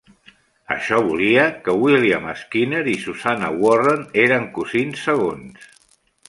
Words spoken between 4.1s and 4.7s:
eren